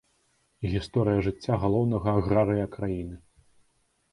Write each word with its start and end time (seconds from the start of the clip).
Гісторыя 0.71 1.19
жыцця 1.27 1.59
галоўнага 1.65 2.09
аграрыя 2.23 2.65
краіны. 2.77 3.15